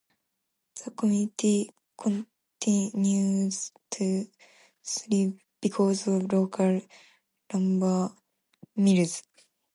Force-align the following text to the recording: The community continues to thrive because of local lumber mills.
The 0.83 0.89
community 0.99 1.69
continues 1.95 3.71
to 3.91 4.25
thrive 4.83 5.39
because 5.61 6.07
of 6.07 6.33
local 6.33 6.81
lumber 7.53 8.09
mills. 8.75 9.21